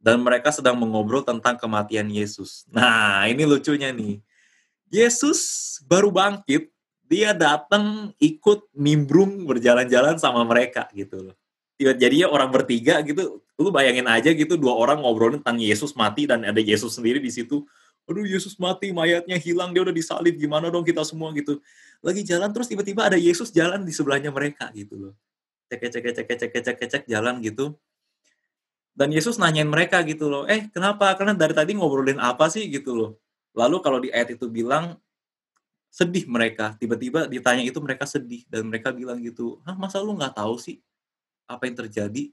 [0.00, 2.64] Dan mereka sedang mengobrol tentang kematian Yesus.
[2.72, 4.20] Nah, ini lucunya nih.
[4.92, 5.40] Yesus
[5.86, 6.70] baru bangkit,
[7.10, 11.36] dia datang ikut nimbrung berjalan-jalan sama mereka gitu loh.
[11.80, 16.26] Ya jadinya orang bertiga gitu, lu bayangin aja gitu 2 orang ngobrolin tentang Yesus mati
[16.28, 17.64] dan ada Yesus sendiri di situ.
[18.08, 21.58] "Aduh Yesus mati, mayatnya hilang, dia udah disalib, gimana dong kita semua?" Gitu.
[22.00, 25.14] Lagi jalan terus tiba-tiba ada Yesus jalan di sebelahnya mereka gitu loh.
[25.72, 27.76] Cek cek cek cek cek cek cek jalan gitu.
[28.96, 31.14] Dan Yesus nanyain mereka gitu loh, "Eh, kenapa?
[31.14, 33.10] Kalian dari tadi ngobrolin apa sih?" Gitu loh.
[33.54, 34.98] Lalu kalau di ayat itu bilang,
[35.90, 40.36] sedih mereka, tiba-tiba ditanya itu mereka sedih dan mereka bilang gitu, "Hah, masa lu nggak
[40.38, 40.78] tahu sih
[41.50, 42.30] apa yang terjadi?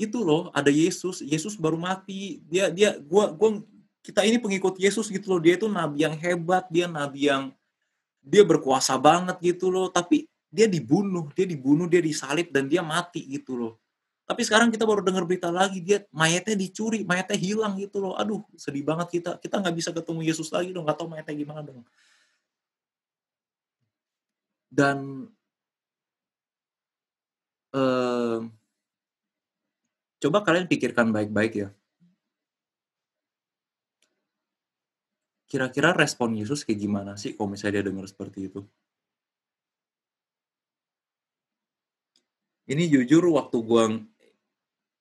[0.00, 3.60] Itu loh, ada Yesus, Yesus baru mati, dia dia gua gua
[4.04, 7.52] kita ini pengikut Yesus gitu loh, dia itu nabi yang hebat, dia nabi yang
[8.20, 13.22] dia berkuasa banget gitu loh, tapi dia dibunuh dia dibunuh, dia disalib dan dia mati
[13.26, 13.72] gitu loh.
[14.30, 18.14] Tapi sekarang kita baru dengar berita lagi, dia mayatnya dicuri, mayatnya hilang gitu loh.
[18.14, 19.30] Aduh, sedih banget kita.
[19.42, 21.82] Kita nggak bisa ketemu Yesus lagi dong, nggak tahu mayatnya gimana dong.
[24.70, 25.26] Dan
[27.74, 28.54] mmm,
[30.22, 31.68] coba kalian pikirkan baik-baik ya.
[35.50, 38.62] Kira-kira respon Yesus kayak gimana sih kalau misalnya dia dengar seperti itu?
[42.70, 43.90] Ini jujur waktu gua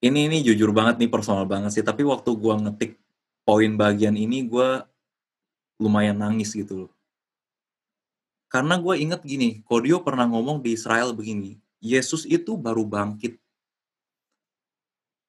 [0.02, 2.98] ini ini jujur banget nih, personal banget sih, tapi waktu gua ngetik
[3.46, 4.90] poin bagian ini, gua
[5.78, 6.92] lumayan nangis gitu loh.
[8.50, 13.38] Karena gue inget gini, Kodio pernah ngomong di Israel begini, Yesus itu baru bangkit.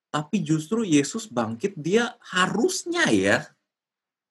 [0.09, 3.44] Tapi justru Yesus bangkit, dia harusnya ya,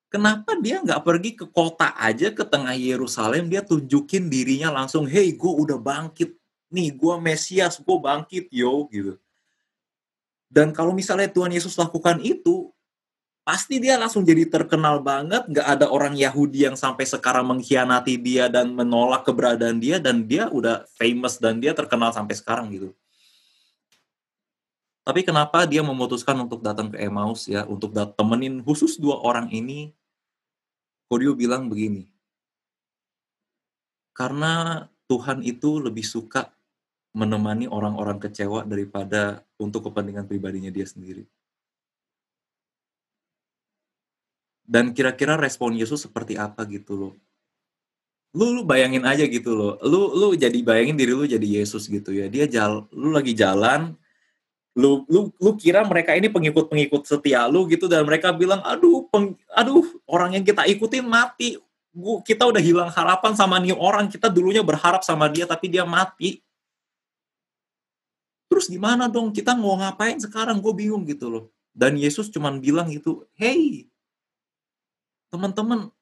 [0.09, 5.33] kenapa dia nggak pergi ke kota aja, ke tengah Yerusalem, dia tunjukin dirinya langsung, "Hei,
[5.37, 6.33] gue udah bangkit
[6.73, 9.15] nih, gue Mesias, gue bangkit yo," gitu.
[10.49, 12.73] Dan kalau misalnya Tuhan Yesus lakukan itu,
[13.45, 18.49] pasti dia langsung jadi terkenal banget, nggak ada orang Yahudi yang sampai sekarang mengkhianati dia
[18.49, 22.89] dan menolak keberadaan dia, dan dia udah famous dan dia terkenal sampai sekarang gitu.
[25.05, 29.89] Tapi kenapa dia memutuskan untuk datang ke Emmaus ya, untuk temenin khusus 2 orang ini,
[31.09, 32.05] Kodio bilang begini
[34.13, 36.51] karena Tuhan itu lebih suka
[37.15, 41.25] menemani orang-orang kecewa daripada untuk kepentingan pribadinya dia sendiri.
[44.69, 47.13] Dan kira-kira respon Yesus seperti apa gitu loh.
[48.37, 52.13] Lu lu bayangin aja gitu loh, lu lu jadi bayangin diri lu jadi Yesus gitu
[52.13, 53.97] ya, dia jal lu lagi jalan,
[54.77, 59.33] lu lu lu kira mereka ini pengikut-pengikut setia lu gitu dan mereka bilang, "Aduh peng
[59.53, 61.57] aduh orang yang kita ikutin mati,
[61.93, 65.85] gu kita udah hilang harapan sama nih orang, kita dulunya berharap sama dia tapi dia
[65.87, 66.41] mati."
[68.49, 69.29] Terus gimana dong?
[69.29, 70.57] Kita mau ngapain sekarang?
[70.57, 71.43] Gue bingung gitu loh.
[71.69, 73.89] Dan Yesus cuman bilang gitu, "Hei"
[75.33, 75.93] "teman-teman"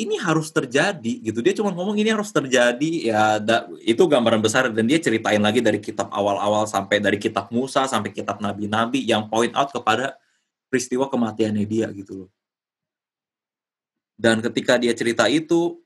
[0.00, 1.44] "ini harus terjadi," gitu.
[1.44, 5.60] Dia cuman ngomong, "Ini harus terjadi," ya da itu gambaran besar dan dia ceritain lagi
[5.60, 10.16] dari kitab awal-awal sampai dari kitab Musa, sampai kitab nabi-nabi yang point out kepada
[10.72, 12.30] peristiwa kematiannya dia gitu loh.
[14.20, 15.80] Dan ketika dia cerita itu,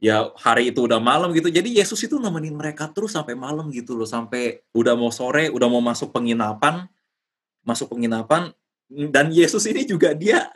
[0.00, 3.96] ya hari itu udah malam gitu, jadi Yesus itu nemenin mereka terus sampai malam gitu
[3.96, 6.88] loh, sampai udah mau sore, udah mau masuk penginapan
[7.66, 8.54] masuk penginapan,
[8.86, 10.46] dan Yesus ini juga dia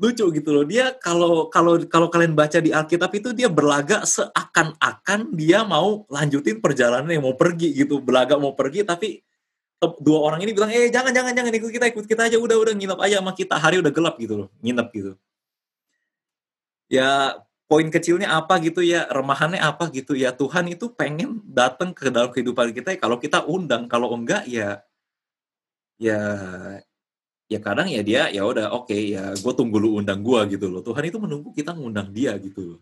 [0.00, 5.36] lucu gitu loh, dia kalau kalau kalau kalian baca di Alkitab itu dia berlagak seakan-akan
[5.36, 9.20] dia mau lanjutin perjalanannya, mau pergi gitu, berlagak mau pergi tapi
[9.82, 12.74] 2 orang ini bilang, "Eh, jangan jangan jangan, ikut kita ikut kita aja, udah udah
[12.76, 15.12] nginep aja sama kita." Hari udah gelap gitu loh, nginep gitu.
[16.90, 17.38] Ya,
[17.70, 22.28] poin kecilnya apa gitu ya, remahannya apa gitu ya, Tuhan itu pengen datang ke dalam
[22.34, 24.82] kehidupan kita ya kalau kita undang, kalau enggak ya
[26.00, 26.18] ya
[27.52, 30.80] ya kadang ya dia, ya udah oke ya gue tunggu lu undang gue gitu loh.
[30.80, 32.80] Tuhan itu menunggu kita ngundang dia gitu loh.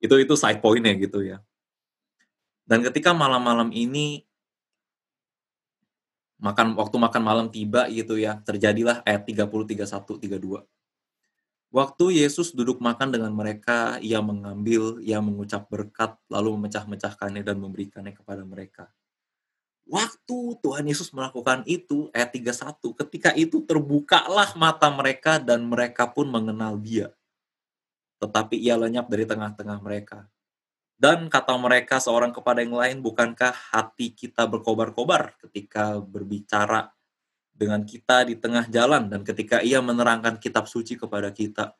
[0.00, 1.44] Itu itu side point-nya gitu ya.
[2.64, 4.24] Dan ketika malam-malam ini
[6.42, 9.46] makan waktu makan malam tiba gitu ya, terjadilah ayat 30,
[9.78, 9.86] 31,
[10.18, 10.66] 32.
[11.72, 18.12] Waktu Yesus duduk makan dengan mereka, ia mengambil, ia mengucap berkat, lalu memecah-mecahkannya dan memberikannya
[18.12, 18.92] kepada mereka.
[19.82, 26.30] Waktu Tuhan Yesus melakukan itu, ayat 31, ketika itu terbukalah mata mereka dan mereka pun
[26.30, 27.10] mengenal dia.
[28.22, 30.30] Tetapi ia lenyap dari tengah-tengah mereka.
[30.94, 36.94] Dan kata mereka seorang kepada yang lain, bukankah hati kita berkobar-kobar ketika berbicara
[37.50, 41.74] dengan kita di tengah jalan dan ketika ia menerangkan kitab suci kepada kita.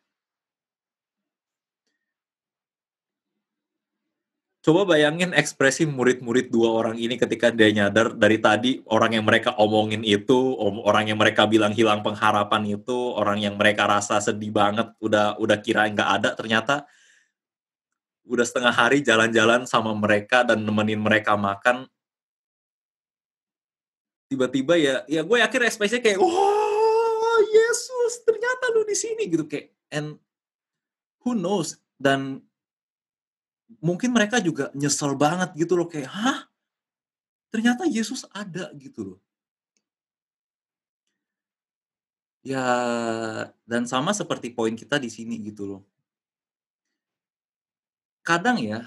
[4.63, 9.59] Coba bayangin ekspresi murid-murid dua orang ini ketika dia nyadar dari tadi orang yang mereka
[9.59, 10.55] omongin itu,
[10.87, 15.59] orang yang mereka bilang hilang pengharapan itu, orang yang mereka rasa sedih banget, udah udah
[15.59, 16.87] kira nggak ada, ternyata
[18.23, 21.91] udah setengah hari jalan-jalan sama mereka dan nemenin mereka makan,
[24.31, 29.75] tiba-tiba ya ya gue yakin ekspresinya kayak oh Yesus ternyata lu di sini gitu kayak
[29.91, 30.23] and
[31.27, 31.83] who knows?
[31.99, 32.47] Dan
[33.81, 36.39] mungkin mereka juga nyesel banget gitu loh kayak hah
[37.53, 39.19] ternyata Yesus ada gitu loh
[42.43, 42.63] ya
[43.71, 45.81] dan sama seperti poin kita di sini gitu loh
[48.29, 48.79] kadang ya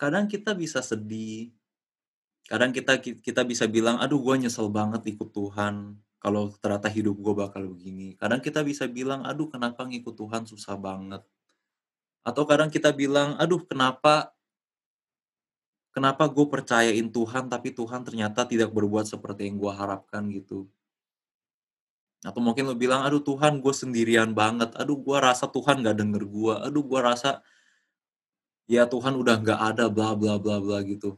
[0.00, 1.50] kadang kita bisa sedih
[2.50, 5.74] Kadang kita kita bisa bilang, "Aduh gue nyesel banget ikut Tuhan,
[6.24, 10.76] kalau ternyata hidup gue bakal begini." Kadang kita bisa bilang, "Aduh kenapa ngikut Tuhan susah
[10.76, 11.24] banget."
[12.24, 14.32] Atau kadang kita bilang, "Aduh kenapa
[15.94, 20.58] kenapa gue percayain Tuhan, tapi Tuhan ternyata tidak berbuat seperti yang gue harapkan," gitu.
[22.28, 26.22] Atau mungkin lo bilang, "Aduh Tuhan gue sendirian banget, aduh gue rasa Tuhan gak denger
[26.36, 27.30] gue, aduh gue rasa,
[28.74, 31.10] ya Tuhan udah gak ada bla bla bla bla," gitu.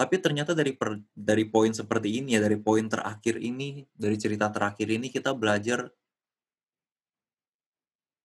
[0.00, 4.48] Tapi ternyata dari per dari poin seperti ini ya, dari poin terakhir ini, dari cerita
[4.48, 5.92] terakhir ini kita belajar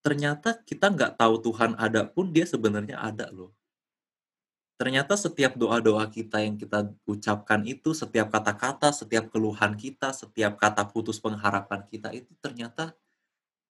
[0.05, 3.51] ternyata kita nggak tahu Tuhan ada pun dia sebenarnya ada loh.
[4.79, 6.79] Ternyata setiap doa-doa kita yang kita
[7.13, 12.91] ucapkan itu, setiap kata-kata, setiap keluhan kita, setiap kata putus pengharapan kita itu ternyata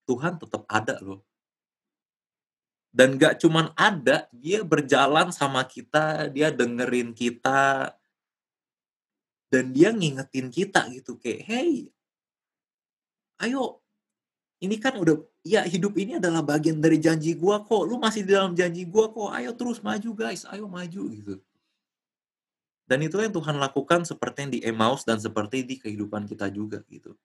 [0.09, 1.21] Tuhan tetap ada loh.
[2.95, 7.91] Dan gak cuman ada, dia berjalan sama kita, dia dengerin kita.
[9.53, 11.71] Dan dia ngingetin kita gitu kayak, "Hey,
[13.43, 13.81] ayo,
[14.65, 18.33] ini kan udah ya hidup ini adalah bagian dari janji gua kok, lu masih di
[18.33, 21.33] dalam janji gua kok, ayo terus maju guys, ayo maju," gitu.
[22.85, 26.81] Dan itu yang Tuhan lakukan seperti yang di Emmaus dan seperti di kehidupan kita juga
[26.89, 27.17] gitu.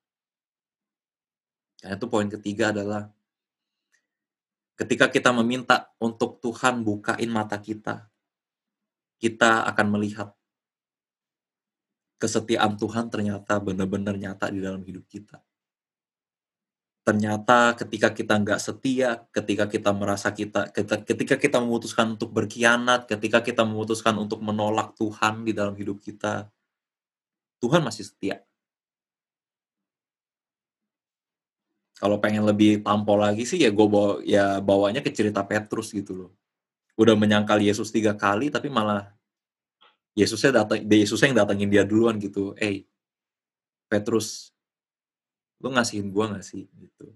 [1.85, 3.09] Nah itu poin ketiga adalah
[4.81, 8.09] Ketika kita meminta untuk Tuhan bukain mata kita,
[9.21, 10.33] kita akan melihat
[12.17, 15.45] kesetiaan Tuhan ternyata benar-benar nyata di dalam hidup kita.
[17.01, 20.69] Ternyata ketika kita nggak setia, ketika kita merasa kita,
[21.09, 26.53] ketika kita memutuskan untuk berkhianat, ketika kita memutuskan untuk menolak Tuhan di dalam hidup kita,
[27.61, 28.45] Tuhan masih setia.
[32.01, 36.13] Kalau pengen lebih tampol lagi sih ya gue bawa ya bawanya ke cerita Petrus gitu
[36.17, 36.31] loh.
[36.97, 39.13] Udah menyangkal Yesus tiga kali tapi malah
[40.17, 42.57] Yesusnya datang Yesusnya yang datangin dia duluan gitu.
[42.57, 42.89] Eh,
[43.89, 44.55] Petrus,
[45.61, 47.13] lu ngasihin gua gak sih gitu.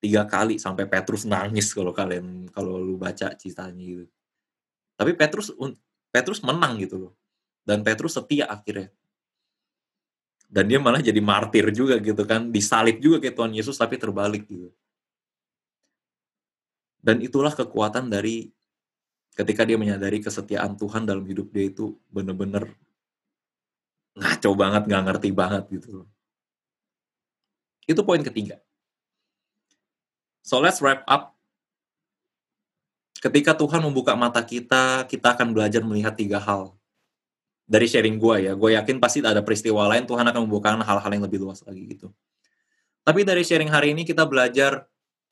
[0.00, 4.06] Tiga kali sampai Petrus nangis kalau kalian kalau lu baca ceritanya gitu.
[4.96, 5.52] Tapi Petrus
[6.12, 7.12] Petrus menang gitu loh.
[7.64, 8.92] Dan Petrus setia akhirnya
[10.54, 14.46] dan dia malah jadi martir juga gitu kan disalib juga kayak Tuhan Yesus tapi terbalik
[14.46, 14.70] gitu
[17.02, 18.54] dan itulah kekuatan dari
[19.34, 22.70] ketika dia menyadari kesetiaan Tuhan dalam hidup dia itu bener-bener
[24.14, 26.06] ngaco banget nggak ngerti banget gitu
[27.84, 28.60] itu poin ketiga
[30.44, 31.36] so let's wrap up
[33.20, 36.76] ketika Tuhan membuka mata kita kita akan belajar melihat tiga hal
[37.64, 41.24] dari sharing gue ya, gue yakin pasti ada peristiwa lain Tuhan akan membukakan hal-hal yang
[41.24, 42.12] lebih luas lagi gitu.
[43.04, 44.84] Tapi dari sharing hari ini kita belajar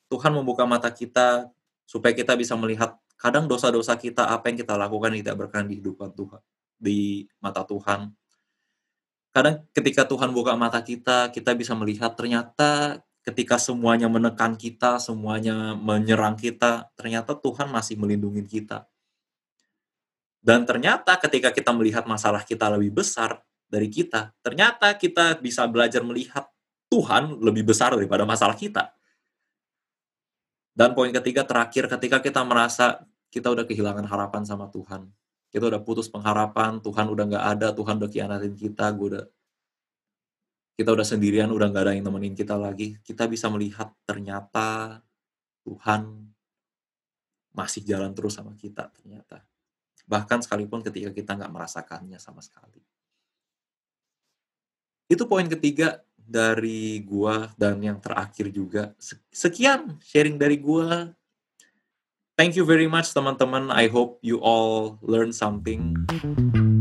[0.08, 1.48] Tuhan membuka mata kita
[1.84, 6.12] supaya kita bisa melihat kadang dosa-dosa kita apa yang kita lakukan tidak berkenan di hidupan
[6.12, 6.40] Tuhan
[6.80, 8.12] di mata Tuhan.
[9.32, 15.72] Kadang ketika Tuhan buka mata kita, kita bisa melihat ternyata ketika semuanya menekan kita, semuanya
[15.72, 18.84] menyerang kita, ternyata Tuhan masih melindungi kita.
[20.42, 26.04] Dan ternyata ketika kita melihat masalah kita lebih besar dari kita, ternyata kita bisa belajar
[26.04, 26.50] melihat
[26.92, 28.92] Tuhan lebih besar daripada masalah kita.
[30.76, 33.00] Dan poin ketiga terakhir, ketika kita merasa
[33.32, 35.08] kita udah kehilangan harapan sama Tuhan,
[35.52, 39.24] kita udah putus pengharapan, Tuhan udah nggak ada, Tuhan udah kianatin kita, gue udah
[40.72, 44.98] kita udah sendirian, udah nggak ada yang nemenin kita lagi, kita bisa melihat ternyata
[45.62, 46.32] Tuhan
[47.52, 49.44] masih jalan terus sama kita ternyata.
[50.08, 52.80] Bahkan sekalipun ketika kita nggak merasakannya sama sekali.
[55.06, 58.96] Itu poin ketiga dari gua dan yang terakhir juga.
[59.28, 61.12] Sekian sharing dari gua.
[62.38, 63.68] Thank you very much teman-teman.
[63.68, 66.71] I hope you all learn something.